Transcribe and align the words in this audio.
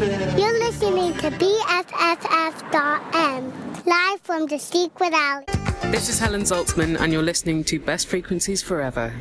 You're 0.00 0.58
listening 0.58 1.12
to 1.18 1.30
BFF.FM, 1.30 1.84
live 3.84 4.20
from 4.22 4.46
the 4.46 4.58
Secret 4.58 5.12
Alley. 5.12 5.44
This 5.92 6.08
is 6.08 6.18
Helen 6.18 6.44
Zaltzman, 6.44 6.98
and 6.98 7.12
you're 7.12 7.22
listening 7.22 7.64
to 7.64 7.78
Best 7.78 8.06
Frequencies 8.06 8.62
Forever. 8.62 9.12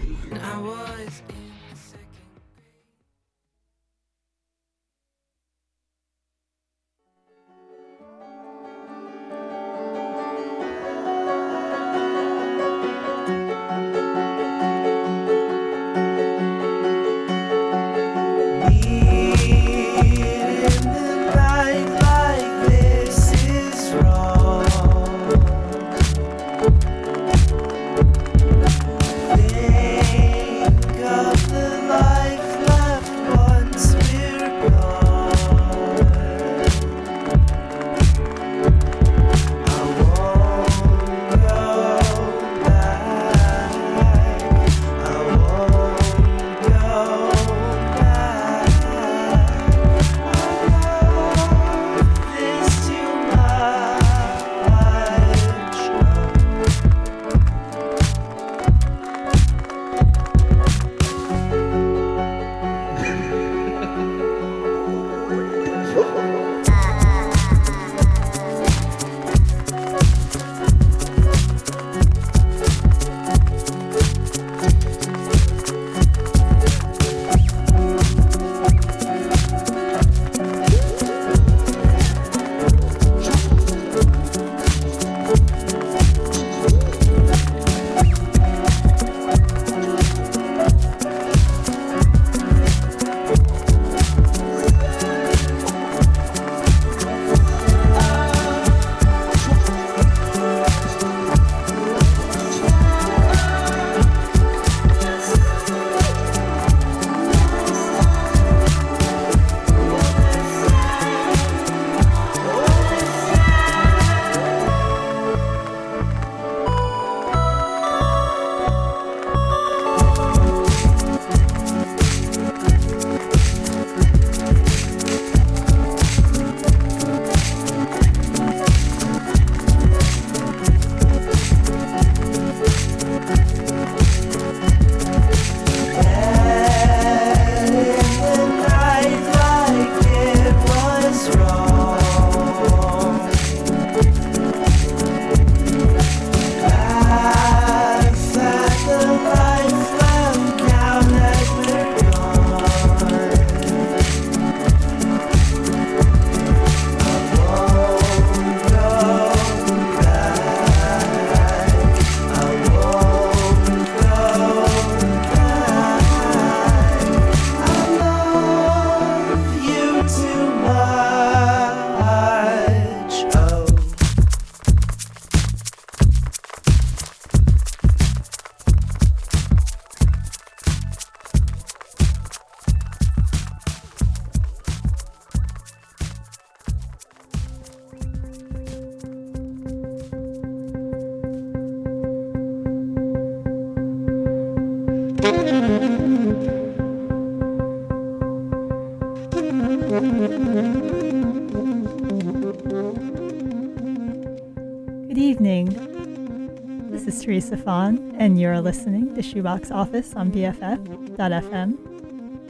Safan, 207.70 208.16
and 208.18 208.42
you're 208.42 208.60
listening 208.60 209.14
to 209.14 209.22
Shoebox 209.22 209.70
Office 209.70 210.16
on 210.16 210.32
BFF.FM. 210.32 211.76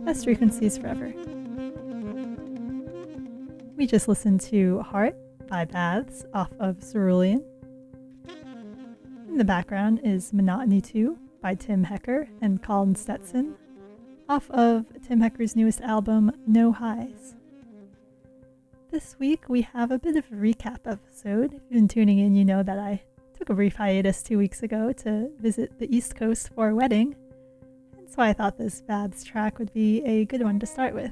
Best 0.06 0.24
frequencies 0.24 0.78
forever. 0.78 1.14
We 3.76 3.86
just 3.86 4.08
listened 4.08 4.40
to 4.42 4.80
Heart 4.80 5.18
by 5.50 5.66
Baths 5.66 6.24
off 6.34 6.54
of 6.58 6.78
Cerulean. 6.90 7.44
In 9.28 9.38
the 9.38 9.44
background 9.44 10.00
is 10.06 10.32
Monotony 10.32 10.80
2 10.80 11.20
by 11.42 11.54
Tim 11.54 11.84
Hecker 11.84 12.30
and 12.42 12.64
Colin 12.64 12.96
Stetson 12.96 13.58
off 14.30 14.50
of 14.52 14.86
Tim 15.06 15.20
Hecker's 15.20 15.54
newest 15.54 15.82
album, 15.82 16.32
No 16.48 16.72
Highs. 16.72 17.36
This 18.90 19.18
week 19.20 19.50
we 19.50 19.64
have 19.64 19.92
a 19.92 20.00
bit 20.00 20.16
of 20.16 20.24
a 20.32 20.36
recap 20.36 20.80
episode. 20.86 21.56
If 21.56 21.62
you've 21.64 21.72
been 21.72 21.90
tuning 21.90 22.20
in, 22.20 22.36
you 22.36 22.46
know 22.46 22.64
that 22.64 22.80
I 22.80 23.02
took 23.40 23.50
a 23.50 23.54
brief 23.54 23.78
hiatus 23.78 24.22
two 24.22 24.38
weeks 24.38 24.64
ago 24.64 24.92
to 24.92 25.30
visit 25.40 25.80
the 25.80 25.96
East 25.96 26.14
Coast 26.14 26.50
for 26.50 26.68
a 26.68 26.76
wedding, 26.76 27.16
and 27.98 28.10
so 28.10 28.22
I 28.22 28.34
thought 28.34 28.58
this 28.58 28.82
Baths 28.82 29.24
track 29.24 29.60
would 29.60 29.72
be 29.74 30.04
a 30.04 30.26
good 30.26 30.44
one 30.44 30.60
to 30.60 30.66
start 30.66 30.94
with. 30.94 31.12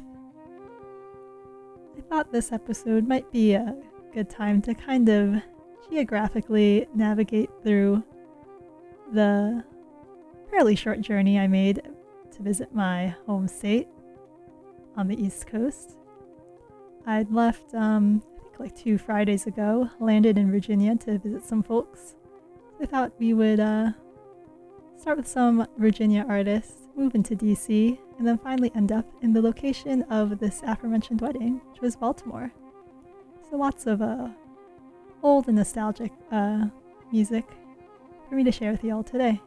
I 1.98 2.02
thought 2.10 2.34
this 2.34 2.52
episode 2.52 3.08
might 3.08 3.32
be 3.32 3.54
a 3.54 3.74
good 4.14 4.30
time 4.30 4.62
to 4.64 4.74
kind 4.74 5.08
of 5.08 5.42
geographically 5.90 6.86
navigate 6.94 7.50
through 7.64 8.04
the 9.14 9.64
fairly 10.50 10.76
short 10.76 11.00
journey 11.00 11.40
I 11.40 11.48
made 11.48 11.82
to 12.32 12.44
visit 12.44 12.76
my 12.76 13.16
home 13.26 13.48
state 13.48 13.88
on 14.98 15.08
the 15.08 15.16
East 15.16 15.48
Coast. 15.48 15.96
I'd 17.06 17.32
left, 17.32 17.74
um, 17.74 18.22
like 18.60 18.76
two 18.76 18.98
Fridays 18.98 19.48
ago, 19.48 19.90
landed 20.00 20.38
in 20.38 20.52
Virginia 20.52 20.96
to 20.98 21.18
visit 21.20 21.44
some 21.46 21.64
folks 21.64 22.16
I 22.80 22.86
thought 22.86 23.12
we 23.18 23.34
would 23.34 23.60
uh, 23.60 23.90
start 25.00 25.18
with 25.18 25.28
some 25.28 25.68
Virginia 25.78 26.24
artists, 26.30 26.84
move 26.96 27.16
into 27.16 27.36
DC, 27.36 27.98
and 28.20 28.28
then 28.28 28.38
finally 28.38 28.72
end 28.76 28.92
up 28.92 29.06
in 29.24 29.34
the 29.34 29.42
location 29.42 30.04
of 30.04 30.38
this 30.38 30.62
aforementioned 30.64 31.22
wedding, 31.22 31.60
which 31.72 31.82
was 31.82 31.96
Baltimore. 31.96 32.52
So 33.50 33.58
lots 33.58 33.88
of 33.88 34.04
uh, 34.04 34.28
old 35.24 35.48
and 35.48 35.58
nostalgic 35.58 36.12
uh, 36.32 36.66
music 37.12 37.46
for 38.30 38.36
me 38.36 38.44
to 38.44 38.52
share 38.52 38.72
with 38.72 38.84
you 38.84 38.94
all 38.94 39.04
today. 39.04 39.42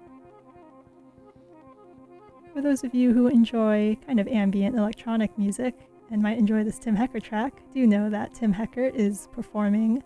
For 2.52 2.60
those 2.60 2.82
of 2.82 2.96
you 2.96 3.12
who 3.12 3.28
enjoy 3.28 3.96
kind 4.04 4.18
of 4.18 4.26
ambient 4.26 4.76
electronic 4.76 5.38
music 5.38 5.78
and 6.10 6.22
might 6.22 6.38
enjoy 6.38 6.64
this 6.64 6.78
Tim 6.78 6.96
Hecker 6.96 7.20
track, 7.20 7.62
do 7.72 7.78
you 7.80 7.86
know 7.86 8.10
that 8.10 8.34
Tim 8.34 8.52
Hecker 8.52 8.86
is 8.86 9.28
performing 9.32 10.02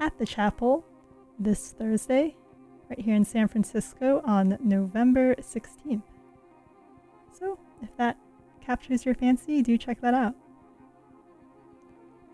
at 0.00 0.18
the 0.18 0.26
chapel 0.26 0.84
this 1.38 1.72
Thursday, 1.72 2.36
right 2.88 3.00
here 3.00 3.14
in 3.14 3.24
San 3.24 3.48
Francisco 3.48 4.22
on 4.24 4.58
November 4.60 5.34
16th. 5.36 6.02
So, 7.38 7.58
if 7.82 7.96
that 7.96 8.16
captures 8.60 9.04
your 9.04 9.14
fancy, 9.14 9.62
do 9.62 9.76
check 9.78 10.00
that 10.00 10.14
out. 10.14 10.34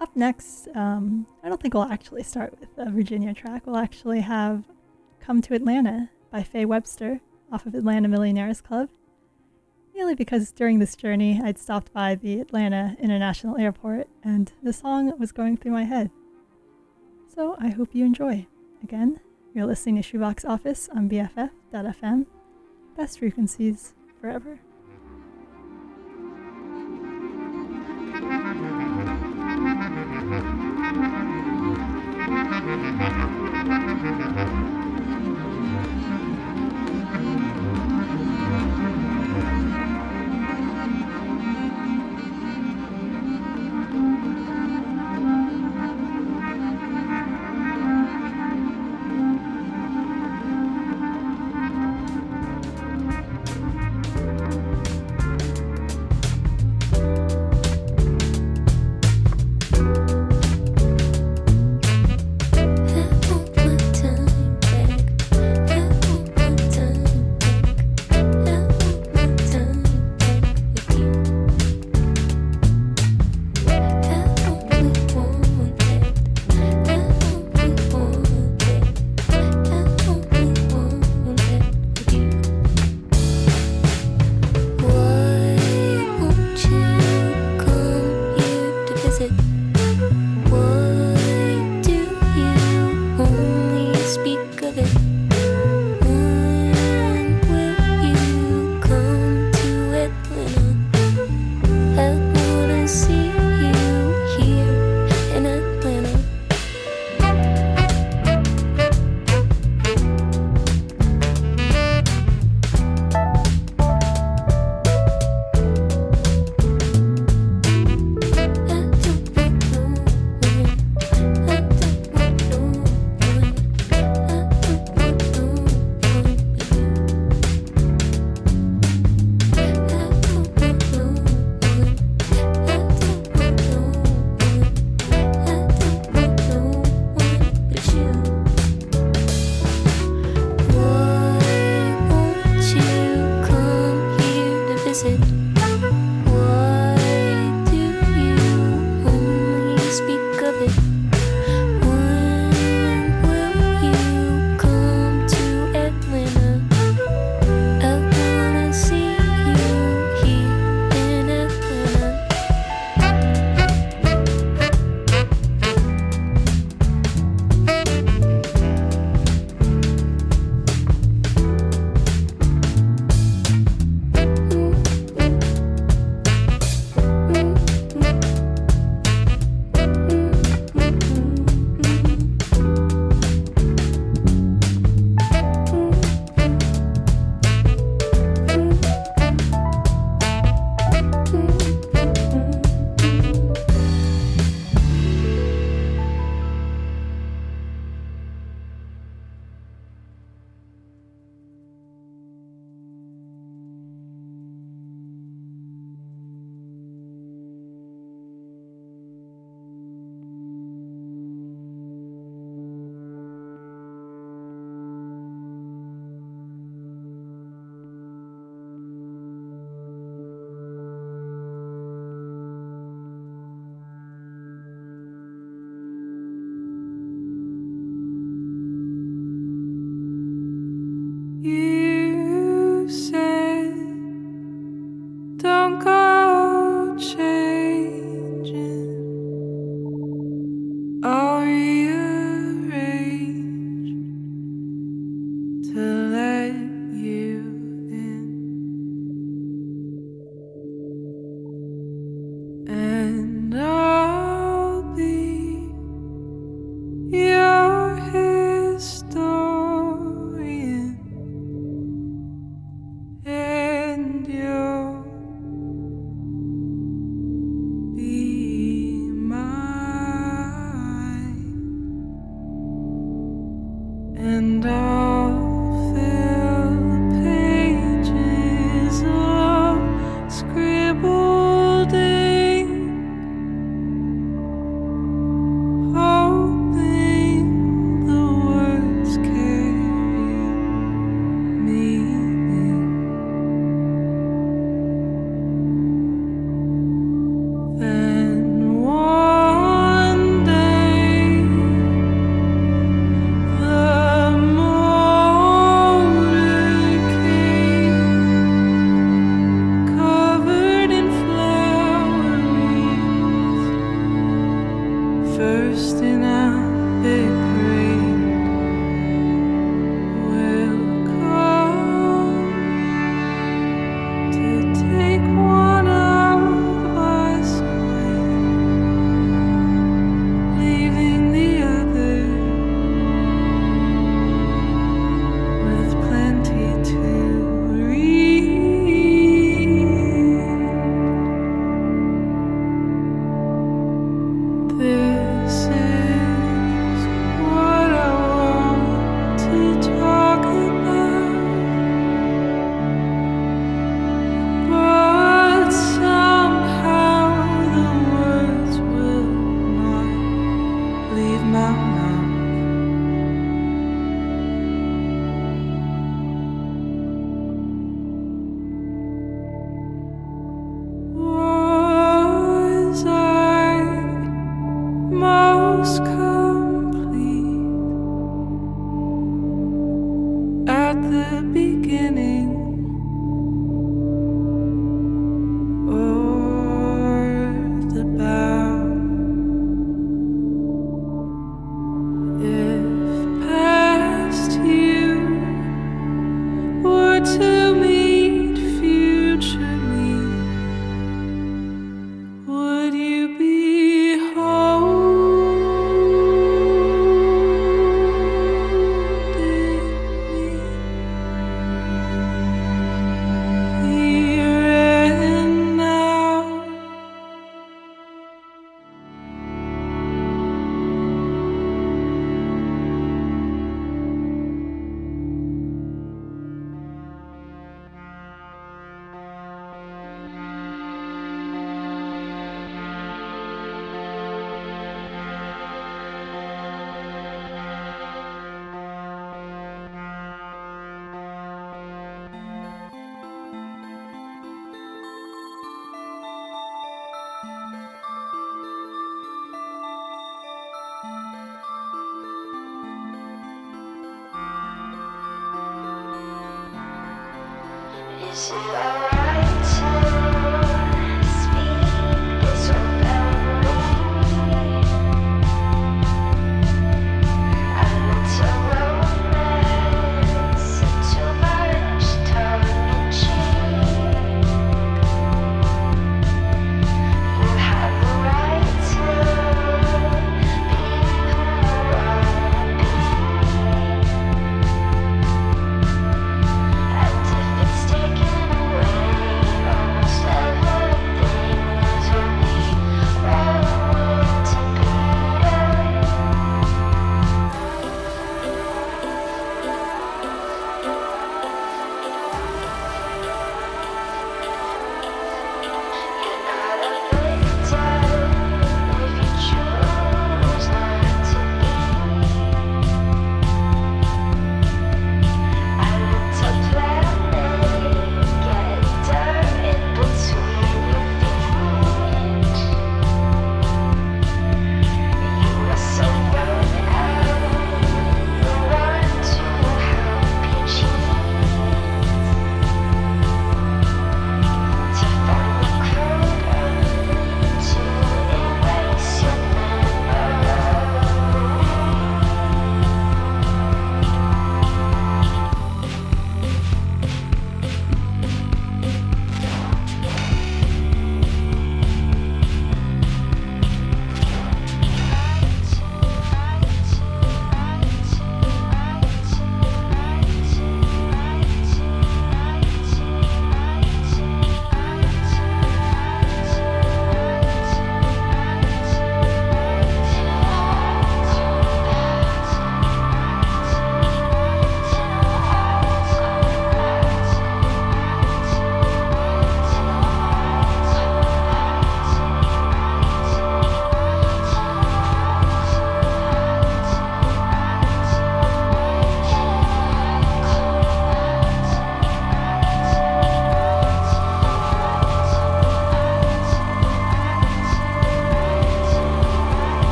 Up 0.00 0.14
next, 0.16 0.68
um, 0.74 1.26
I 1.42 1.48
don't 1.48 1.60
think 1.60 1.74
we'll 1.74 1.84
actually 1.84 2.22
start 2.22 2.58
with 2.58 2.70
a 2.78 2.90
Virginia 2.90 3.34
track. 3.34 3.66
We'll 3.66 3.76
actually 3.76 4.20
have 4.20 4.64
Come 5.20 5.42
to 5.42 5.54
Atlanta 5.54 6.08
by 6.32 6.42
Faye 6.42 6.64
Webster 6.64 7.20
off 7.52 7.66
of 7.66 7.74
Atlanta 7.74 8.08
Millionaires 8.08 8.60
Club. 8.60 8.88
Merely 9.94 10.14
because 10.14 10.50
during 10.52 10.78
this 10.78 10.96
journey 10.96 11.40
I'd 11.42 11.58
stopped 11.58 11.92
by 11.92 12.14
the 12.14 12.40
Atlanta 12.40 12.96
International 12.98 13.58
Airport 13.58 14.08
and 14.22 14.52
the 14.62 14.72
song 14.72 15.12
was 15.18 15.32
going 15.32 15.56
through 15.56 15.72
my 15.72 15.84
head. 15.84 16.10
So 17.34 17.56
I 17.58 17.68
hope 17.68 17.94
you 17.94 18.04
enjoy. 18.04 18.46
Again, 18.82 19.20
you're 19.54 19.66
listening 19.66 19.96
to 19.96 20.02
Shoebox 20.02 20.44
Office 20.44 20.88
on 20.94 21.08
BFF.fm. 21.08 22.26
Best 22.96 23.18
frequencies 23.18 23.94
forever. 24.20 24.60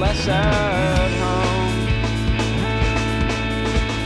less 0.00 0.28
at 0.28 1.10
home. 1.20 1.76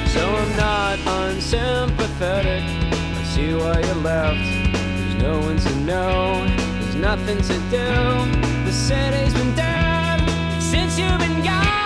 So 0.09 0.23
I'm 0.41 0.57
not 0.57 0.99
unsympathetic. 1.23 2.65
I 2.65 3.23
see 3.23 3.55
why 3.55 3.79
you 3.79 3.95
left. 4.03 4.45
There's 4.73 5.23
no 5.23 5.39
one 5.39 5.57
to 5.57 5.75
know. 5.91 6.45
There's 6.81 6.97
nothing 6.97 7.41
to 7.43 7.55
do. 7.71 7.89
The 8.65 8.73
city's 8.73 9.35
been 9.35 9.55
dead 9.55 10.19
since 10.61 10.99
you've 10.99 11.19
been 11.21 11.45
gone. 11.45 11.84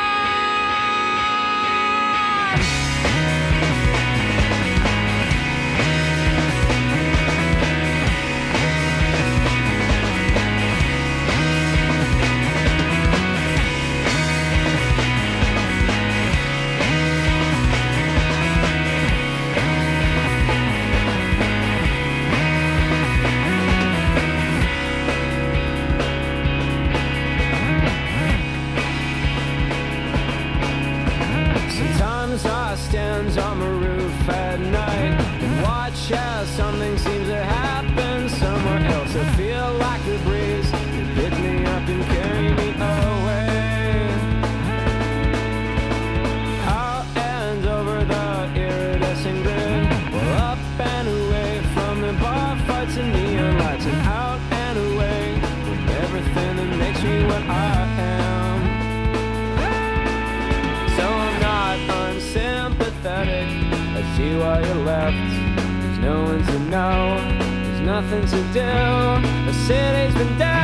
know 66.68 67.16
there's 67.38 67.81
nothing 67.81 68.26
to 68.26 68.42
do. 68.52 69.46
The 69.46 69.52
city's 69.52 70.14
been 70.14 70.38
down. 70.38 70.58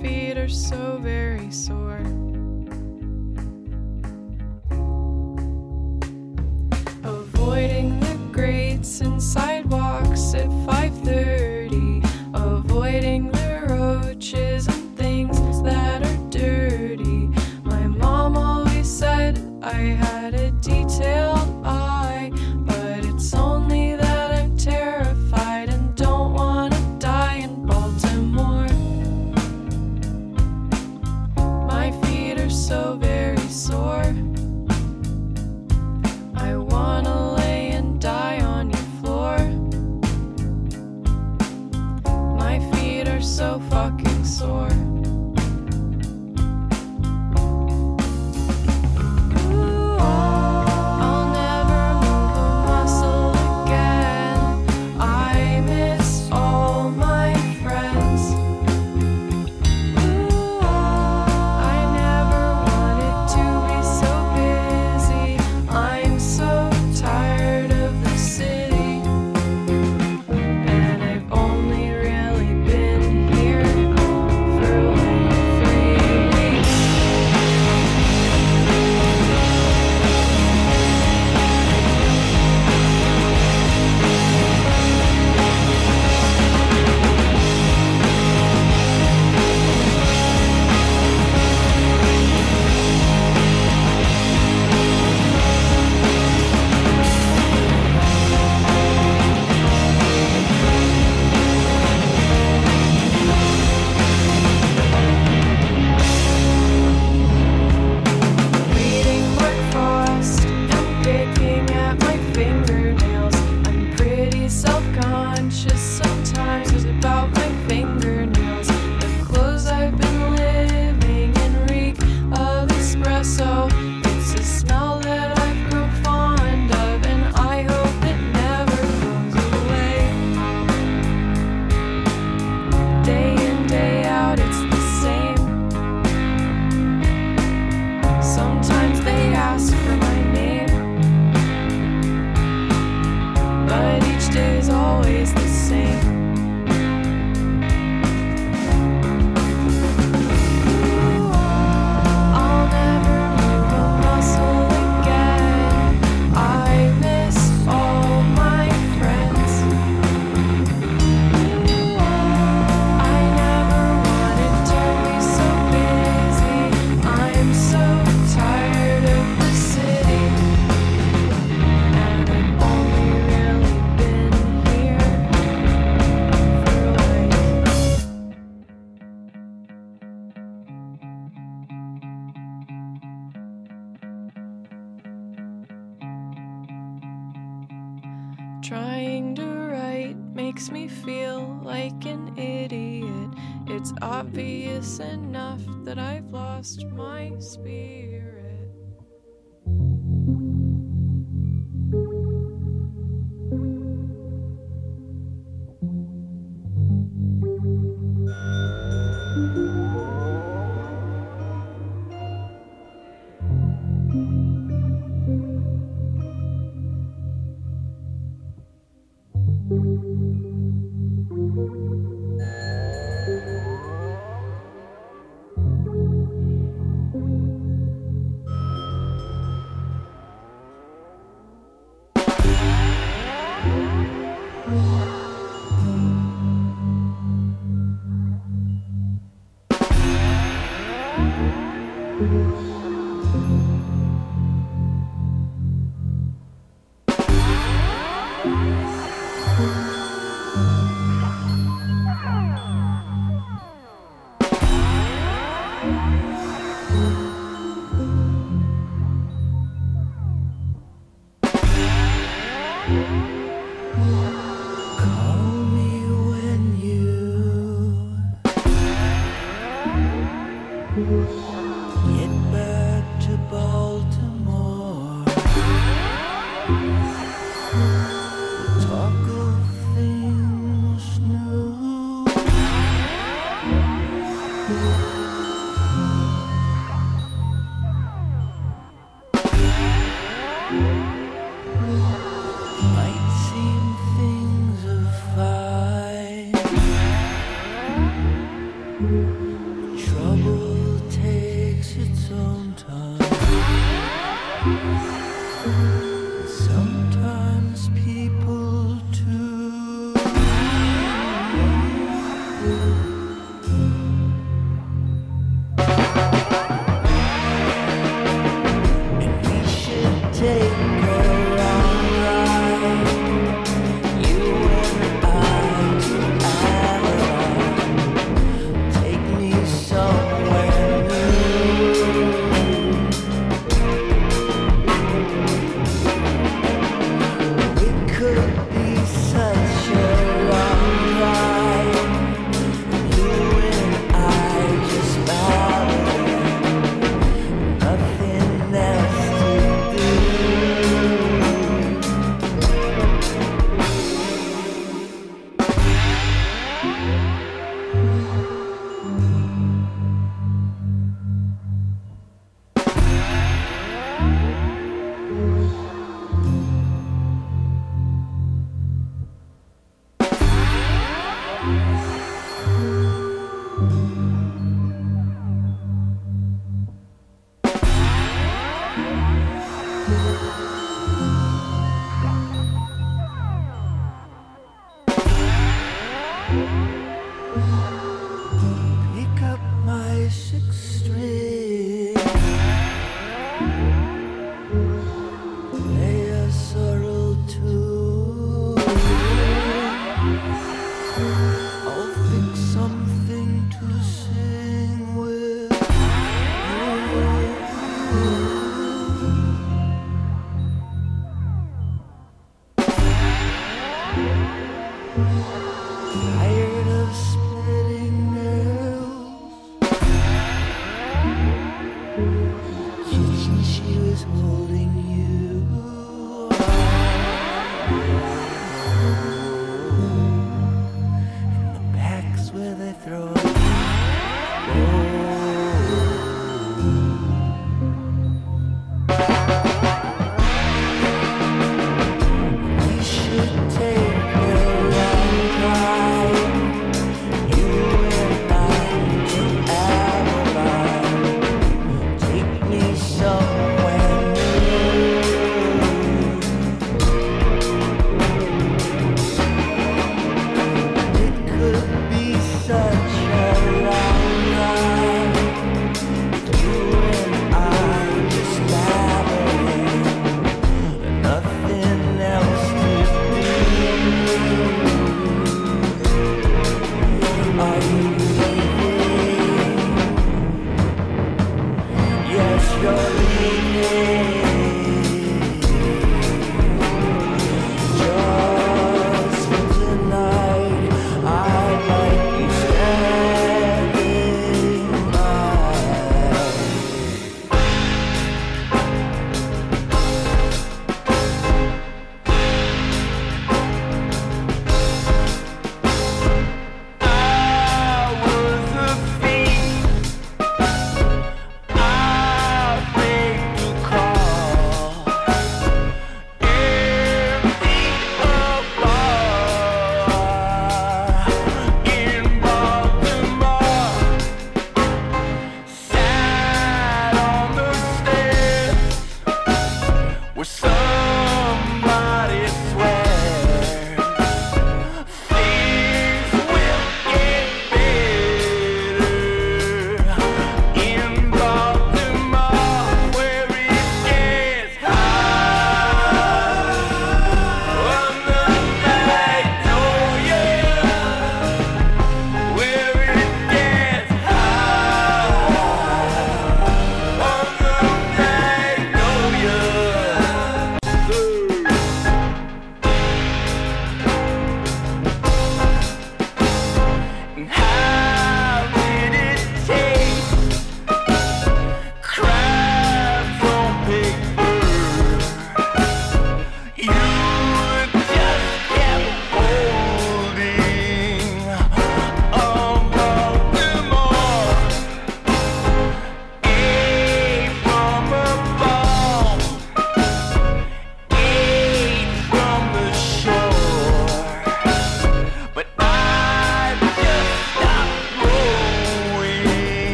feet 0.00 0.38
are 0.38 0.48
so 0.48 0.98
very 1.02 1.50
sore. 1.50 1.98
Avoiding 7.04 8.00
the 8.00 8.18
grates 8.32 9.00
inside. 9.00 9.41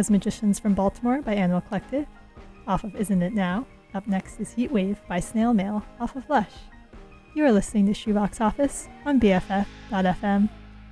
Was 0.00 0.08
Magicians 0.08 0.58
from 0.58 0.72
Baltimore 0.72 1.20
by 1.20 1.34
Animal 1.34 1.60
Collective, 1.60 2.06
off 2.66 2.84
of 2.84 2.96
Isn't 2.96 3.20
It 3.20 3.34
Now. 3.34 3.66
Up 3.92 4.06
next 4.06 4.40
is 4.40 4.50
Heat 4.50 4.72
Wave 4.72 4.98
by 5.06 5.20
Snail 5.20 5.52
Mail, 5.52 5.84
off 6.00 6.16
of 6.16 6.26
Lush. 6.30 6.54
You 7.34 7.44
are 7.44 7.52
listening 7.52 7.84
to 7.84 7.92
Shoebox 7.92 8.40
Office 8.40 8.88
on 9.04 9.20
BFF.fm. 9.20 10.48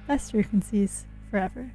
Best 0.07 0.33
frequencies 0.33 1.07
forever. 1.31 1.71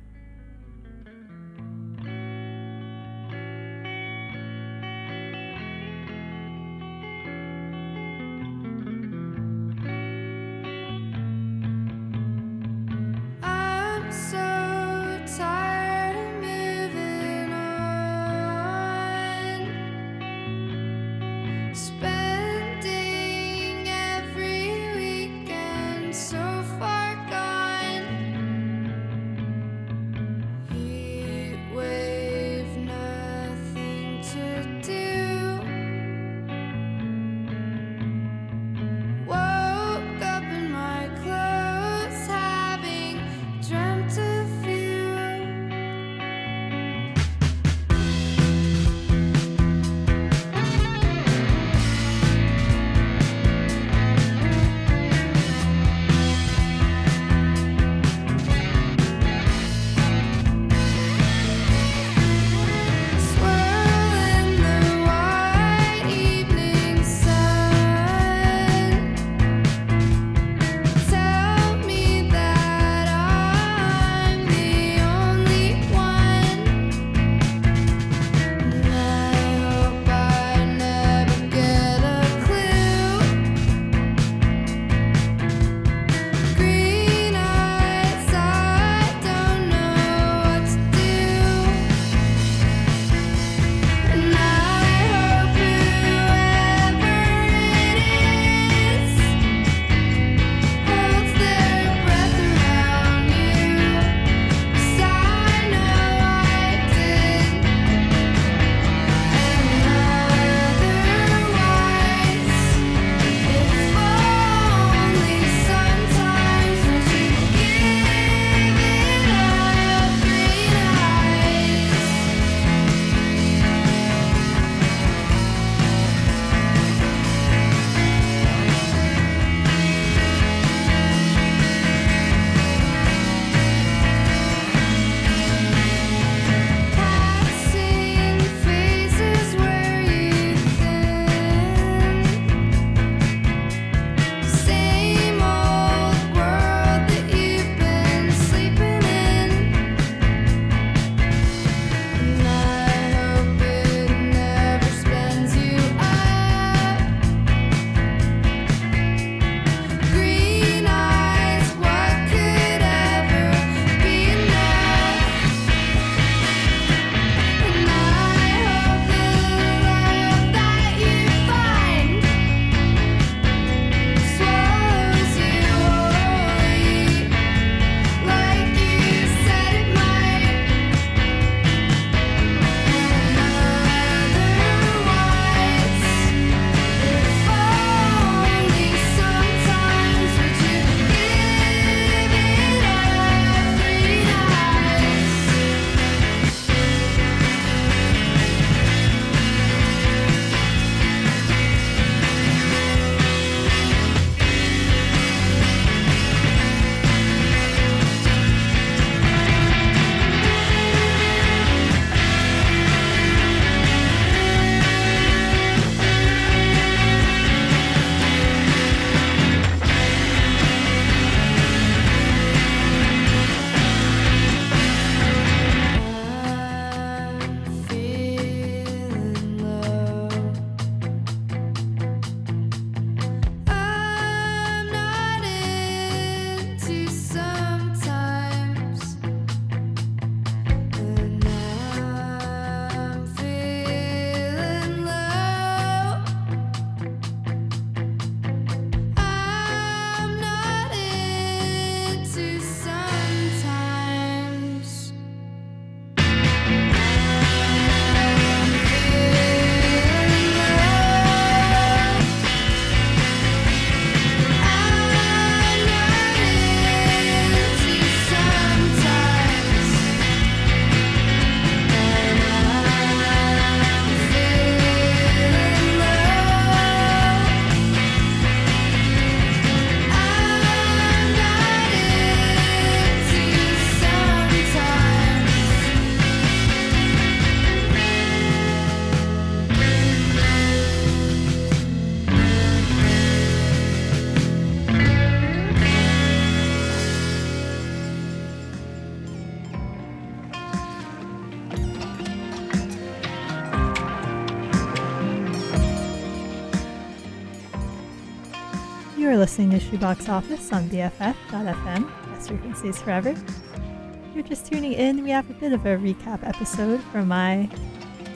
To 309.74 309.80
Shoebox 309.80 310.30
Office 310.30 310.72
on 310.72 310.88
BFF.FM, 310.88 312.08
Best 312.28 312.48
Frequencies 312.48 313.02
Forever. 313.02 313.30
If 313.30 314.36
you're 314.36 314.44
just 314.44 314.68
tuning 314.68 314.94
in, 314.94 315.24
we 315.24 315.32
have 315.32 315.50
a 315.50 315.54
bit 315.56 315.74
of 315.74 315.84
a 315.88 315.98
recap 315.98 316.48
episode 316.48 317.02
from 317.06 317.30
my 317.30 317.68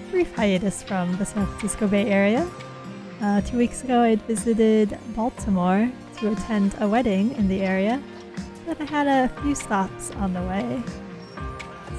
brief 0.09 0.33
hiatus 0.33 0.81
from 0.81 1.15
the 1.17 1.27
San 1.27 1.45
Francisco 1.45 1.87
Bay 1.87 2.09
Area. 2.09 2.49
Uh, 3.21 3.41
two 3.41 3.55
weeks 3.55 3.83
ago, 3.83 4.01
I 4.01 4.15
visited 4.15 4.97
Baltimore 5.09 5.91
to 6.17 6.31
attend 6.31 6.75
a 6.79 6.89
wedding 6.89 7.35
in 7.35 7.47
the 7.47 7.61
area, 7.61 8.01
but 8.65 8.81
I 8.81 8.85
had 8.85 9.05
a 9.05 9.31
few 9.43 9.53
stops 9.53 10.09
on 10.15 10.33
the 10.33 10.41
way. 10.41 10.81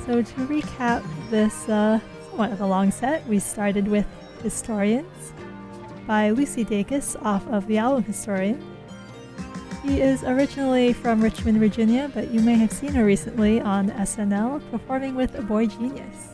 So, 0.04 0.20
to 0.20 0.34
recap 0.48 1.04
this 1.30 1.68
uh, 1.68 2.00
somewhat 2.30 2.50
of 2.50 2.60
a 2.60 2.66
long 2.66 2.90
set, 2.90 3.24
we 3.28 3.38
started 3.38 3.86
with 3.86 4.06
Historians 4.42 5.32
by 6.08 6.30
Lucy 6.30 6.64
Dacus 6.64 7.14
off 7.24 7.46
of 7.46 7.68
the 7.68 7.78
album 7.78 8.02
Historian. 8.02 8.77
He 9.82 10.00
is 10.00 10.24
originally 10.24 10.92
from 10.92 11.20
Richmond, 11.20 11.58
Virginia, 11.58 12.10
but 12.12 12.32
you 12.32 12.40
may 12.40 12.54
have 12.54 12.72
seen 12.72 12.92
her 12.94 13.04
recently 13.04 13.60
on 13.60 13.90
SNL 13.90 14.60
performing 14.70 15.14
with 15.14 15.36
a 15.36 15.42
Boy 15.42 15.66
Genius. 15.66 16.30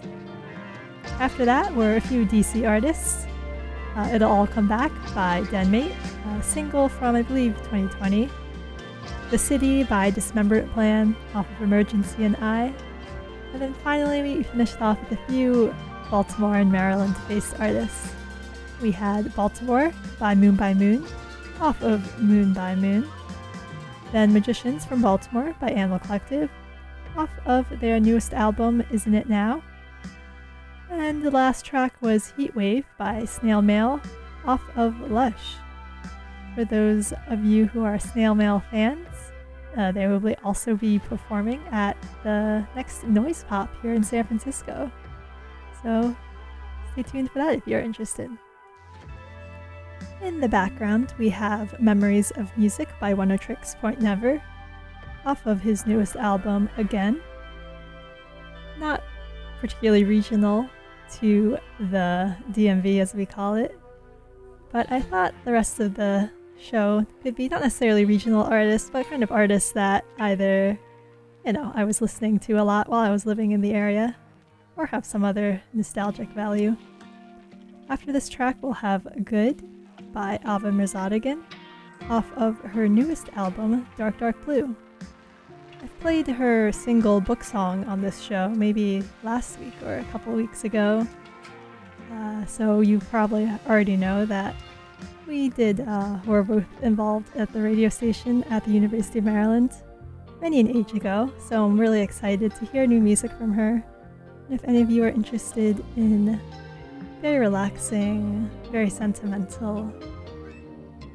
After 1.20 1.45
that 1.45 1.74
were 1.74 1.97
a 1.97 2.01
few 2.01 2.24
DC 2.24 2.66
artists. 2.68 3.26
Uh, 3.95 4.11
It'll 4.12 4.32
All 4.32 4.47
Come 4.47 4.66
Back 4.66 4.90
by 5.14 5.47
Den-Mate, 5.51 5.95
a 6.26 6.42
single 6.42 6.88
from, 6.88 7.14
I 7.14 7.22
believe, 7.22 7.57
2020. 7.59 8.28
The 9.30 9.38
City 9.38 9.84
by 9.84 10.11
Dismembered 10.11 10.68
Plan 10.72 11.14
off 11.34 11.49
of 11.51 11.62
Emergency 11.62 12.24
and 12.24 12.36
I. 12.36 12.74
And 13.53 13.62
then 13.62 13.74
finally, 13.74 14.22
we 14.22 14.42
finished 14.42 14.80
off 14.80 14.99
with 15.01 15.18
a 15.18 15.26
few 15.26 15.72
Baltimore 16.11 16.57
and 16.57 16.72
Maryland 16.72 17.14
based 17.28 17.55
artists. 17.61 18.12
We 18.82 18.90
had 18.90 19.32
Baltimore 19.36 19.92
by 20.18 20.34
Moon 20.34 20.57
by 20.57 20.74
Moon 20.74 21.07
off 21.61 21.80
of 21.82 22.20
Moon 22.20 22.53
by 22.53 22.74
Moon. 22.74 23.09
Then 24.14 24.32
Magicians 24.32 24.84
from 24.84 25.02
Baltimore 25.02 25.56
by 25.60 25.70
Animal 25.70 25.98
Collective 25.98 26.48
off 27.16 27.30
of 27.46 27.66
their 27.80 27.98
newest 27.98 28.32
album, 28.32 28.84
Isn't 28.92 29.12
It 29.12 29.28
Now? 29.28 29.60
And 30.88 31.20
the 31.20 31.32
last 31.32 31.64
track 31.64 31.96
was 32.00 32.32
Heatwave 32.38 32.84
by 32.96 33.24
Snail 33.24 33.60
Mail 33.60 34.00
off 34.44 34.62
of 34.76 35.10
Lush. 35.10 35.56
For 36.54 36.64
those 36.64 37.12
of 37.26 37.44
you 37.44 37.66
who 37.66 37.82
are 37.82 37.98
Snail 37.98 38.36
Mail 38.36 38.62
fans, 38.70 39.08
uh, 39.76 39.90
they 39.90 40.06
will 40.06 40.36
also 40.44 40.76
be 40.76 41.00
performing 41.00 41.60
at 41.72 41.96
the 42.22 42.64
next 42.76 43.02
Noise 43.02 43.44
Pop 43.48 43.68
here 43.82 43.94
in 43.94 44.04
San 44.04 44.22
Francisco. 44.22 44.92
So 45.82 46.14
stay 46.92 47.02
tuned 47.02 47.32
for 47.32 47.40
that 47.40 47.56
if 47.56 47.66
you're 47.66 47.80
interested. 47.80 48.30
In 50.25 50.41
the 50.41 50.49
background, 50.49 51.12
we 51.18 51.29
have 51.29 51.79
Memories 51.79 52.31
of 52.37 52.57
Music 52.57 52.89
by 52.99 53.12
Oneohtrix 53.12 53.79
Point 53.79 54.01
Never 54.01 54.43
off 55.27 55.45
of 55.45 55.61
his 55.61 55.87
newest 55.87 56.16
album, 56.16 56.70
Again. 56.79 57.20
Not 58.79 59.03
particularly 59.61 60.05
regional 60.05 60.66
to 61.16 61.59
the 61.79 62.35
DMV 62.53 63.01
as 63.01 63.14
we 63.14 63.27
call 63.27 63.57
it, 63.57 63.79
but 64.72 64.91
I 64.91 65.03
thought 65.03 65.35
the 65.45 65.53
rest 65.53 65.79
of 65.79 65.93
the 65.93 66.31
show 66.59 67.05
could 67.22 67.37
be 67.37 67.51
not 67.51 67.61
necessarily 67.61 68.07
regional 68.07 68.45
artists, 68.45 68.89
but 68.89 69.07
kind 69.11 69.22
of 69.22 69.31
artists 69.31 69.72
that 69.72 70.07
either, 70.20 70.79
you 71.45 71.53
know, 71.53 71.70
I 71.75 71.85
was 71.85 72.01
listening 72.01 72.39
to 72.41 72.55
a 72.55 72.64
lot 72.64 72.89
while 72.89 73.01
I 73.01 73.11
was 73.11 73.27
living 73.27 73.51
in 73.51 73.61
the 73.61 73.75
area 73.75 74.16
or 74.79 74.87
have 74.87 75.05
some 75.05 75.22
other 75.22 75.62
nostalgic 75.75 76.31
value. 76.31 76.79
After 77.91 78.11
this 78.11 78.31
track, 78.31 78.57
we'll 78.62 78.72
have 78.72 79.07
Good 79.22 79.62
by 80.14 80.38
Ava 80.44 80.70
Mirzadegan 80.70 81.42
off 82.08 82.32
of 82.34 82.58
her 82.60 82.88
newest 82.88 83.28
album, 83.34 83.86
Dark 83.98 84.18
Dark 84.18 84.42
Blue. 84.44 84.74
I've 85.82 86.00
played 86.00 86.26
her 86.26 86.72
single 86.72 87.20
book 87.20 87.44
song 87.44 87.84
on 87.84 88.00
this 88.00 88.20
show 88.22 88.48
maybe 88.48 89.02
last 89.22 89.58
week 89.58 89.74
or 89.84 89.98
a 89.98 90.04
couple 90.04 90.32
weeks 90.32 90.64
ago. 90.64 91.06
Uh, 92.10 92.46
so 92.46 92.80
you 92.80 93.00
probably 93.00 93.50
already 93.68 93.96
know 93.96 94.24
that 94.24 94.54
we 95.26 95.48
did, 95.50 95.80
uh, 95.80 96.18
were 96.26 96.42
both 96.42 96.64
involved 96.82 97.34
at 97.36 97.52
the 97.52 97.60
radio 97.60 97.88
station 97.88 98.44
at 98.44 98.64
the 98.64 98.70
University 98.70 99.18
of 99.18 99.24
Maryland 99.24 99.72
many 100.40 100.60
an 100.60 100.74
age 100.74 100.92
ago. 100.92 101.32
So 101.48 101.64
I'm 101.64 101.78
really 101.78 102.02
excited 102.02 102.54
to 102.56 102.64
hear 102.66 102.86
new 102.86 103.00
music 103.00 103.30
from 103.32 103.52
her. 103.52 103.84
And 104.46 104.54
if 104.54 104.64
any 104.64 104.82
of 104.82 104.90
you 104.90 105.04
are 105.04 105.08
interested 105.08 105.82
in 105.96 106.40
very 107.25 107.39
relaxing, 107.39 108.51
very 108.70 108.91
sentimental, 108.91 109.91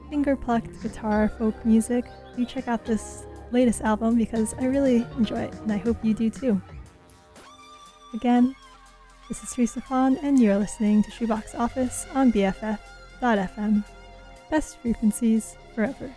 finger 0.10 0.36
plucked 0.36 0.82
guitar 0.82 1.30
folk 1.38 1.54
music, 1.64 2.04
do 2.36 2.44
check 2.48 2.68
out 2.68 2.84
this 2.84 3.28
latest 3.52 3.82
album 3.82 4.18
because 4.18 4.56
I 4.56 4.66
really 4.66 5.06
enjoy 5.20 5.42
it 5.42 5.54
and 5.54 5.72
I 5.72 5.78
hope 5.78 6.04
you 6.04 6.16
do 6.16 6.32
too. 6.32 6.60
Again, 8.16 8.56
this 9.28 9.44
is 9.44 9.52
Teresa 9.52 9.82
Fawn 9.82 10.18
and 10.24 10.40
you're 10.40 10.58
listening 10.58 11.04
to 11.04 11.12
Shoebox 11.12 11.54
Office 11.54 12.08
on 12.16 12.34
BFF.FM. 12.34 13.84
Best 14.50 14.80
frequencies 14.80 15.58
forever. 15.76 16.12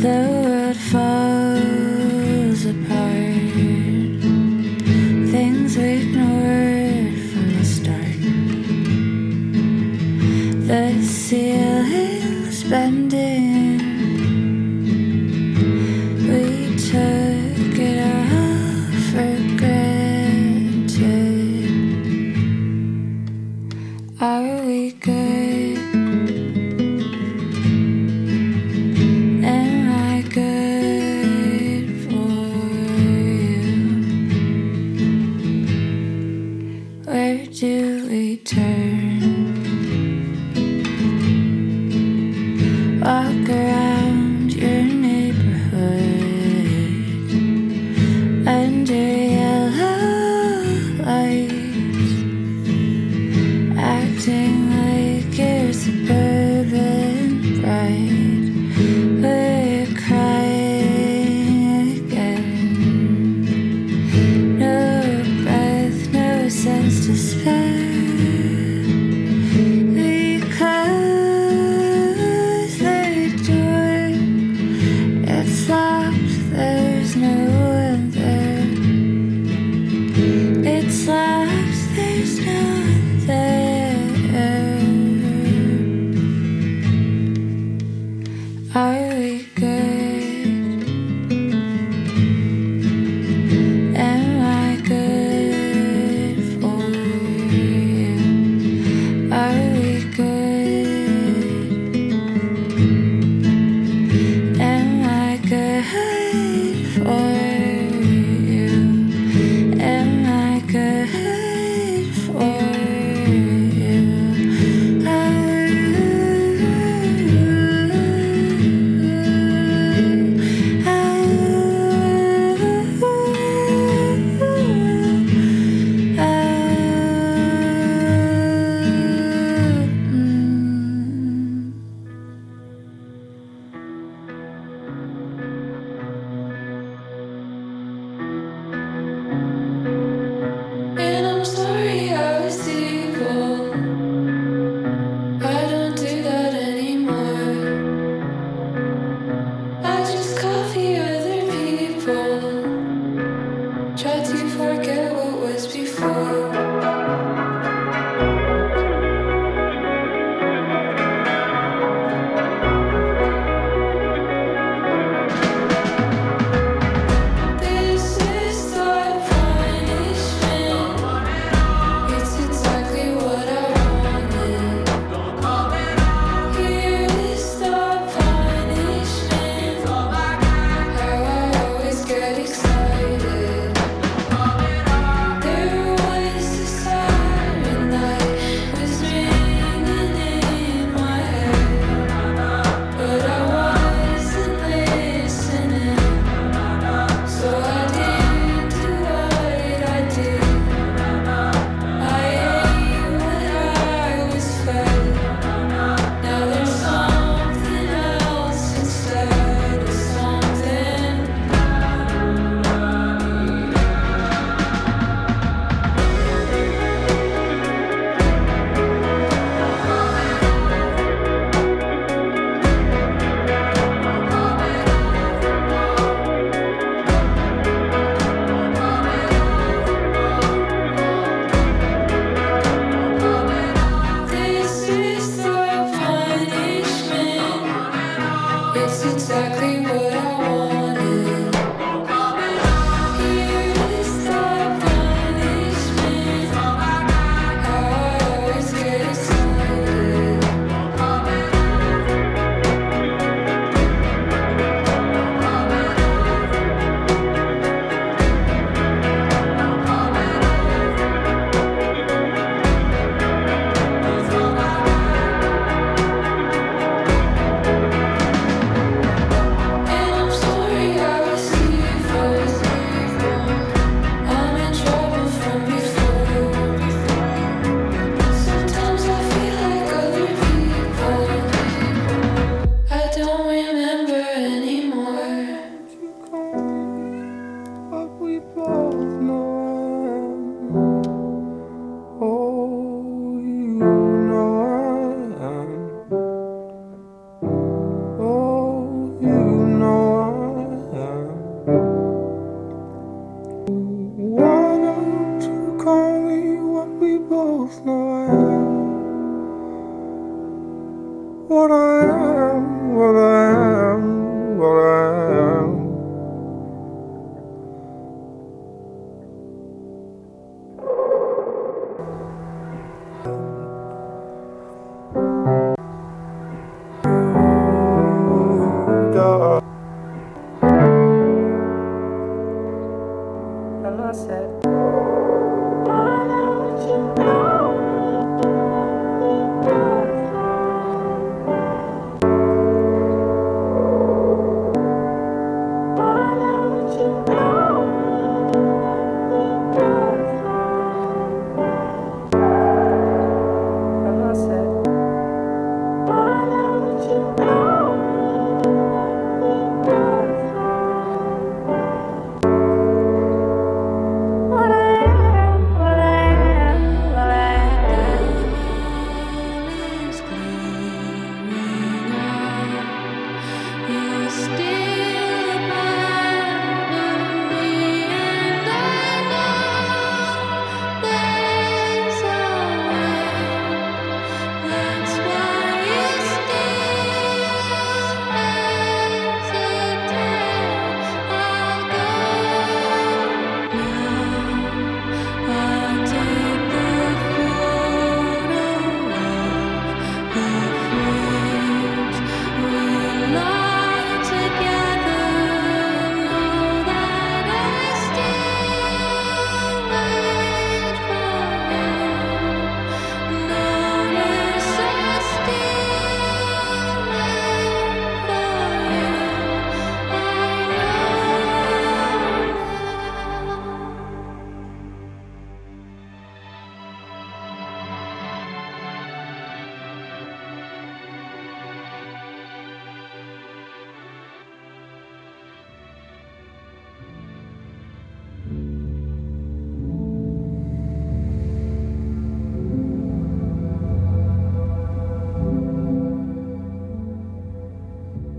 The 0.00 0.28
world 0.44 0.76
falls 0.76 2.64
apart. 2.66 3.27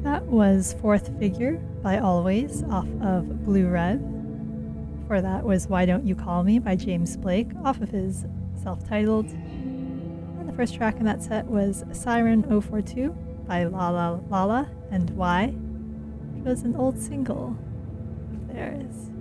That 0.09 0.25
was 0.25 0.73
Fourth 0.81 1.15
Figure 1.19 1.57
by 1.83 1.97
Alvvays 1.97 2.67
off 2.71 2.87
of 2.99 3.45
Blue 3.45 3.67
Rev. 3.67 4.01
For 5.05 5.21
that 5.21 5.43
was 5.43 5.67
Why 5.67 5.85
Don't 5.85 6.03
You 6.03 6.15
Call 6.15 6.43
Me 6.43 6.57
by 6.57 6.75
James 6.75 7.15
Blake 7.15 7.51
off 7.63 7.79
of 7.79 7.91
his 7.91 8.25
self 8.63 8.83
titled. 8.89 9.27
And 9.27 10.49
the 10.49 10.53
first 10.53 10.73
track 10.73 10.95
in 10.97 11.05
that 11.05 11.21
set 11.21 11.45
was 11.45 11.83
Siren 11.91 12.41
042 12.41 13.11
by 13.47 13.65
Lala 13.65 14.19
Lala 14.31 14.67
and 14.89 15.11
Why, 15.11 15.49
which 15.49 16.43
was 16.43 16.63
an 16.63 16.75
old 16.75 16.97
single 16.97 17.55
of 18.33 18.47
theirs. 18.47 19.11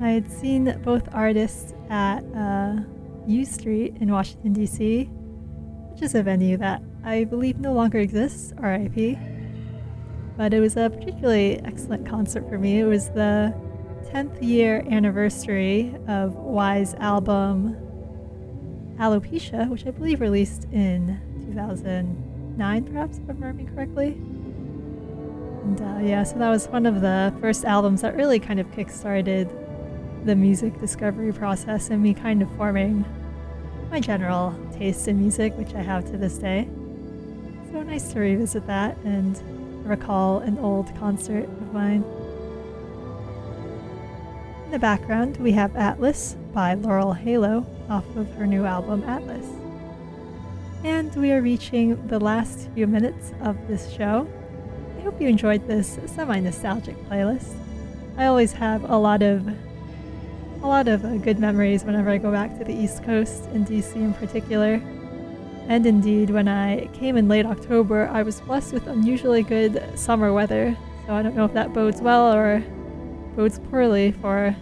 I 0.00 0.08
had 0.08 0.32
seen 0.32 0.80
both 0.82 1.06
artists 1.12 1.74
at 1.90 2.24
uh, 2.34 2.76
U 3.26 3.44
Street 3.44 3.98
in 4.00 4.10
Washington, 4.10 4.54
D.C., 4.54 5.04
which 5.92 6.00
is 6.00 6.14
a 6.14 6.22
venue 6.22 6.56
that 6.56 6.80
I 7.04 7.24
believe 7.24 7.60
no 7.60 7.74
longer 7.74 7.98
exists, 7.98 8.54
RIP. 8.58 9.18
But 10.38 10.54
it 10.54 10.60
was 10.60 10.76
a 10.76 10.88
particularly 10.88 11.60
excellent 11.64 12.06
concert 12.06 12.48
for 12.48 12.58
me. 12.58 12.78
It 12.78 12.84
was 12.84 13.08
the 13.08 13.52
10th 14.12 14.40
year 14.40 14.86
anniversary 14.88 15.96
of 16.06 16.36
Y's 16.36 16.94
album 16.94 17.76
Alopecia, 19.00 19.68
which 19.68 19.84
I 19.84 19.90
believe 19.90 20.20
released 20.20 20.66
in 20.70 21.20
2009, 21.46 22.84
perhaps, 22.84 23.18
if 23.18 23.28
I'm 23.28 23.36
remembering 23.36 23.74
correctly. 23.74 24.12
And 25.64 25.80
uh, 25.80 26.06
yeah, 26.08 26.22
so 26.22 26.38
that 26.38 26.48
was 26.48 26.68
one 26.68 26.86
of 26.86 27.00
the 27.00 27.34
first 27.40 27.64
albums 27.64 28.02
that 28.02 28.14
really 28.14 28.38
kind 28.38 28.60
of 28.60 28.70
kickstarted 28.70 29.50
the 30.24 30.36
music 30.36 30.78
discovery 30.78 31.32
process 31.32 31.90
and 31.90 32.00
me 32.00 32.14
kind 32.14 32.42
of 32.42 32.50
forming 32.56 33.04
my 33.90 33.98
general 33.98 34.56
taste 34.72 35.08
in 35.08 35.18
music, 35.18 35.58
which 35.58 35.74
I 35.74 35.82
have 35.82 36.08
to 36.12 36.16
this 36.16 36.38
day. 36.38 36.68
So 37.72 37.82
nice 37.82 38.12
to 38.12 38.20
revisit 38.20 38.68
that 38.68 38.96
and 38.98 39.36
recall 39.88 40.40
an 40.40 40.58
old 40.58 40.94
concert 40.96 41.44
of 41.44 41.72
mine. 41.72 42.04
In 44.66 44.70
the 44.70 44.78
background, 44.78 45.38
we 45.38 45.52
have 45.52 45.74
Atlas 45.76 46.36
by 46.52 46.74
Laurel 46.74 47.14
Halo 47.14 47.66
off 47.88 48.04
of 48.16 48.30
her 48.34 48.46
new 48.46 48.66
album 48.66 49.02
Atlas. 49.04 49.46
And 50.84 51.14
we 51.16 51.32
are 51.32 51.40
reaching 51.40 52.06
the 52.06 52.20
last 52.20 52.68
few 52.74 52.86
minutes 52.86 53.32
of 53.40 53.56
this 53.66 53.90
show. 53.90 54.28
I 54.98 55.00
hope 55.00 55.20
you 55.20 55.28
enjoyed 55.28 55.66
this 55.66 55.98
semi-nostalgic 56.06 56.96
playlist. 57.08 57.54
I 58.16 58.26
always 58.26 58.52
have 58.52 58.88
a 58.90 58.96
lot 58.96 59.22
of 59.22 59.48
a 60.62 60.66
lot 60.66 60.88
of 60.88 61.22
good 61.22 61.38
memories 61.38 61.84
whenever 61.84 62.10
I 62.10 62.18
go 62.18 62.32
back 62.32 62.58
to 62.58 62.64
the 62.64 62.74
East 62.74 63.04
Coast 63.04 63.44
in 63.54 63.64
DC 63.64 63.94
in 63.94 64.12
particular. 64.14 64.82
And 65.68 65.84
indeed, 65.84 66.30
when 66.30 66.48
I 66.48 66.86
came 66.94 67.18
in 67.18 67.28
late 67.28 67.44
October, 67.44 68.08
I 68.10 68.22
was 68.22 68.40
blessed 68.40 68.72
with 68.72 68.86
unusually 68.86 69.42
good 69.42 69.96
summer 69.96 70.32
weather. 70.32 70.76
So 71.06 71.12
I 71.12 71.22
don't 71.22 71.36
know 71.36 71.44
if 71.44 71.52
that 71.52 71.74
bodes 71.74 72.00
well 72.00 72.32
or 72.32 72.60
bodes 73.36 73.58
poorly 73.70 74.12
for 74.12 74.56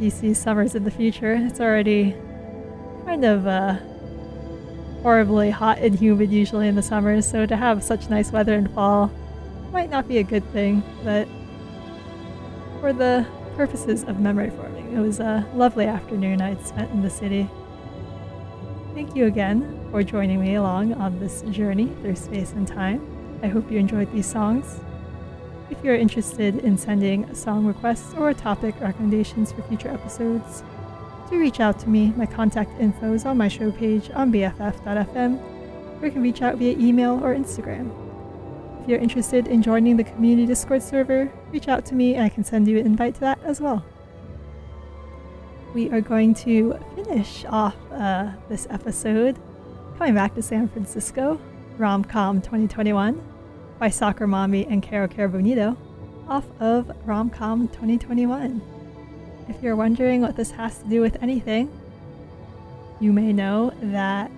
DC 0.00 0.34
summers 0.34 0.74
in 0.74 0.82
the 0.82 0.90
future. 0.90 1.34
It's 1.34 1.60
already 1.60 2.16
kind 3.06 3.24
of 3.24 3.46
uh, 3.46 3.78
horribly 5.02 5.50
hot 5.50 5.78
and 5.78 5.96
humid 5.96 6.32
usually 6.32 6.66
in 6.66 6.74
the 6.74 6.82
summers, 6.82 7.30
so 7.30 7.46
to 7.46 7.56
have 7.56 7.82
such 7.84 8.10
nice 8.10 8.32
weather 8.32 8.54
in 8.54 8.66
fall 8.68 9.12
might 9.72 9.90
not 9.90 10.08
be 10.08 10.18
a 10.18 10.22
good 10.22 10.44
thing, 10.52 10.82
but 11.04 11.28
for 12.80 12.92
the 12.92 13.24
purposes 13.56 14.02
of 14.04 14.18
memory 14.18 14.50
forming, 14.50 14.92
it 14.92 15.00
was 15.00 15.20
a 15.20 15.46
lovely 15.54 15.86
afternoon 15.86 16.40
I'd 16.40 16.66
spent 16.66 16.90
in 16.90 17.02
the 17.02 17.10
city. 17.10 17.48
Thank 18.94 19.14
you 19.14 19.26
again 19.26 19.88
for 19.90 20.02
joining 20.02 20.40
me 20.40 20.56
along 20.56 20.94
on 20.94 21.20
this 21.20 21.42
journey 21.42 21.92
through 22.02 22.16
space 22.16 22.52
and 22.52 22.66
time. 22.66 23.00
I 23.40 23.46
hope 23.46 23.70
you 23.70 23.78
enjoyed 23.78 24.12
these 24.12 24.26
songs. 24.26 24.80
If 25.70 25.82
you're 25.84 25.94
interested 25.94 26.58
in 26.58 26.76
sending 26.76 27.32
song 27.32 27.64
requests 27.64 28.14
or 28.14 28.34
topic 28.34 28.74
recommendations 28.80 29.52
for 29.52 29.62
future 29.62 29.88
episodes, 29.88 30.64
do 31.30 31.38
reach 31.38 31.60
out 31.60 31.78
to 31.80 31.88
me. 31.88 32.12
My 32.16 32.26
contact 32.26 32.80
info 32.80 33.12
is 33.12 33.24
on 33.24 33.38
my 33.38 33.46
show 33.46 33.70
page 33.70 34.10
on 34.12 34.32
BFF.fm, 34.32 36.02
or 36.02 36.06
you 36.06 36.12
can 36.12 36.22
reach 36.22 36.42
out 36.42 36.56
via 36.56 36.76
email 36.76 37.24
or 37.24 37.32
Instagram. 37.32 37.92
If 38.82 38.88
you're 38.88 38.98
interested 38.98 39.46
in 39.46 39.62
joining 39.62 39.96
the 39.96 40.04
community 40.04 40.46
Discord 40.46 40.82
server, 40.82 41.32
reach 41.52 41.68
out 41.68 41.86
to 41.86 41.94
me 41.94 42.16
and 42.16 42.24
I 42.24 42.28
can 42.28 42.42
send 42.42 42.66
you 42.66 42.78
an 42.78 42.86
invite 42.86 43.14
to 43.14 43.20
that 43.20 43.38
as 43.44 43.60
well. 43.60 43.84
We 45.74 45.88
are 45.90 46.00
going 46.00 46.34
to 46.34 46.76
finish 47.10 47.44
off 47.46 47.74
uh, 47.90 48.30
this 48.48 48.68
episode 48.70 49.36
coming 49.98 50.14
back 50.14 50.32
to 50.32 50.40
San 50.40 50.68
Francisco, 50.68 51.40
Romcom 51.76 52.36
2021 52.36 53.20
by 53.80 53.90
Soccer 53.90 54.28
Mommy 54.28 54.64
and 54.66 54.80
Kero 54.80 55.12
Kero 55.12 55.32
Bonito 55.32 55.76
off 56.28 56.44
of 56.60 56.86
Romcom 57.04 57.66
2021. 57.72 58.62
If 59.48 59.60
you're 59.60 59.74
wondering 59.74 60.20
what 60.20 60.36
this 60.36 60.52
has 60.52 60.78
to 60.84 60.88
do 60.88 61.00
with 61.00 61.20
anything, 61.20 61.76
you 63.00 63.12
may 63.12 63.32
know 63.32 63.72
that 63.82 64.30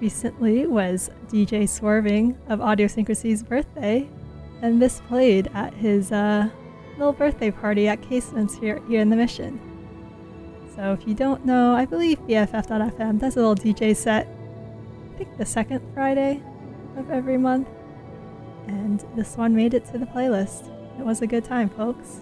recently 0.00 0.64
was 0.64 1.10
DJ 1.26 1.68
Swerving 1.68 2.38
of 2.48 2.60
Audiosyncrasy's 2.60 3.42
birthday, 3.42 4.08
and 4.62 4.80
this 4.80 5.00
played 5.08 5.50
at 5.54 5.74
his 5.74 6.12
uh, 6.12 6.48
little 6.98 7.12
birthday 7.12 7.50
party 7.50 7.88
at 7.88 8.00
Casements 8.00 8.54
here, 8.54 8.80
here 8.86 9.00
in 9.00 9.10
the 9.10 9.16
Mission. 9.16 9.75
So 10.76 10.92
if 10.92 11.08
you 11.08 11.14
don't 11.14 11.46
know, 11.46 11.74
I 11.74 11.86
believe 11.86 12.18
BFF.fm 12.20 13.18
does 13.18 13.36
a 13.36 13.40
little 13.40 13.56
DJ 13.56 13.96
set, 13.96 14.28
I 15.14 15.18
think 15.18 15.38
the 15.38 15.46
second 15.46 15.80
Friday 15.94 16.42
of 16.98 17.10
every 17.10 17.38
month, 17.38 17.66
and 18.66 19.02
this 19.16 19.38
one 19.38 19.54
made 19.54 19.72
it 19.72 19.86
to 19.86 19.98
the 19.98 20.04
playlist. 20.04 20.70
It 20.98 21.04
was 21.04 21.22
a 21.22 21.26
good 21.26 21.46
time, 21.46 21.70
folks. 21.70 22.20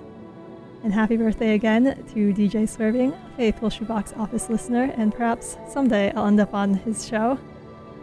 And 0.85 0.93
happy 0.93 1.17
birthday 1.17 1.55
again 1.55 2.05
to 2.13 2.33
DJ 2.33 2.69
Swerving, 2.69 3.13
a 3.13 3.37
faithful 3.37 3.71
shoebox 3.71 4.13
office 4.13 4.49
listener, 4.49 4.93
and 4.97 5.13
perhaps 5.13 5.57
someday 5.69 6.13
I'll 6.13 6.27
end 6.27 6.39
up 6.39 6.55
on 6.55 6.75
his 6.75 7.09
show. 7.09 7.39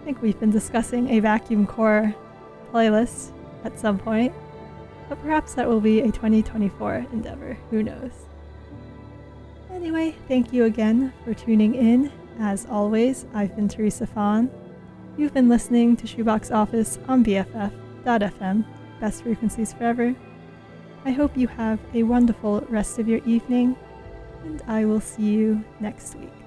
I 0.02 0.04
think 0.04 0.22
we've 0.22 0.39
been 0.39 0.52
discussing 0.52 1.12
a 1.12 1.22
vacuum 1.22 1.66
core 1.66 2.14
playlist 2.74 3.32
at 3.64 3.80
some 3.80 3.97
point, 3.97 4.34
but 5.08 5.22
perhaps 5.22 5.54
that 5.54 5.70
will 5.70 5.80
be 5.80 6.02
a 6.02 6.08
2024 6.08 7.06
endeavor. 7.14 7.58
Who 7.70 7.84
knows? 7.84 8.12
Anyway, 9.82 10.13
thank 10.27 10.53
you 10.53 10.65
again 10.65 11.11
for 11.23 11.34
tuning 11.34 11.73
in. 11.73 12.11
As 12.39 12.67
always, 12.67 13.25
I've 13.34 13.55
been 13.55 13.67
Teresa 13.67 14.05
Fawn. 14.05 14.47
You've 15.17 15.34
been 15.34 15.49
listening 15.49 15.97
to 15.97 16.05
Shoebox 16.05 16.51
Office 16.51 16.99
on 17.07 17.25
BFF.fm, 17.25 18.63
best 18.99 19.23
frequencies 19.23 19.73
forever. 19.73 20.13
I 21.03 21.09
hope 21.09 21.36
you 21.36 21.47
have 21.47 21.79
a 21.95 22.03
wonderful 22.03 22.61
rest 22.69 22.99
of 22.99 23.07
your 23.07 23.21
evening, 23.25 23.75
and 24.43 24.61
I 24.67 24.86
will 24.86 25.01
see 25.01 25.23
you 25.23 25.63
next 25.79 26.13
week. 26.15 26.40